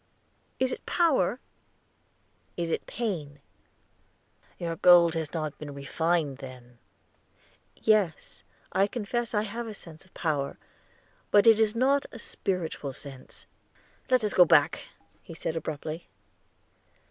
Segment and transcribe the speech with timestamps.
[0.59, 1.39] "Is it power?
[2.57, 3.37] It is pain."
[4.57, 6.79] "Your gold has not been refined then."
[7.75, 8.41] "Yes,
[8.71, 10.57] I confess I have a sense of power;
[11.29, 13.45] but it is not a spiritual sense."
[14.09, 14.85] "Let us go back,"
[15.21, 16.09] he said abruptly.